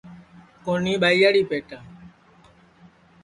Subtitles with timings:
[0.63, 1.85] کونیھ ٻائیاڑی پیٹام